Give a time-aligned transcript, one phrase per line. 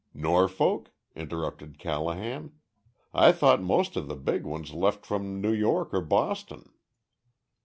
[0.15, 2.53] "Norfolk?" interrupted Callahan.
[3.13, 6.71] "I thought most of the big ones left from New York or Boston."